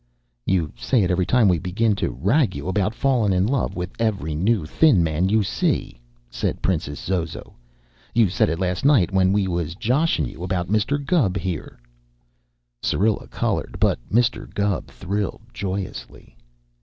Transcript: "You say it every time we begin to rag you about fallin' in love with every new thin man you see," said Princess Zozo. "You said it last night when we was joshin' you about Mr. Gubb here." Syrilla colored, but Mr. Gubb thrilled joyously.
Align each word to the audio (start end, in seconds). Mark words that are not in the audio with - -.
"You 0.47 0.73
say 0.75 1.03
it 1.03 1.11
every 1.11 1.27
time 1.27 1.47
we 1.47 1.59
begin 1.59 1.95
to 1.97 2.09
rag 2.19 2.55
you 2.55 2.67
about 2.67 2.95
fallin' 2.95 3.33
in 3.33 3.45
love 3.45 3.75
with 3.75 3.91
every 3.99 4.33
new 4.33 4.65
thin 4.65 5.03
man 5.03 5.29
you 5.29 5.43
see," 5.43 6.01
said 6.27 6.59
Princess 6.63 6.99
Zozo. 6.99 7.55
"You 8.15 8.27
said 8.27 8.49
it 8.49 8.57
last 8.57 8.83
night 8.83 9.11
when 9.11 9.31
we 9.31 9.47
was 9.47 9.75
joshin' 9.75 10.25
you 10.25 10.41
about 10.43 10.69
Mr. 10.69 10.97
Gubb 11.05 11.37
here." 11.37 11.79
Syrilla 12.81 13.27
colored, 13.27 13.77
but 13.79 13.99
Mr. 14.11 14.51
Gubb 14.51 14.87
thrilled 14.87 15.43
joyously. 15.53 16.35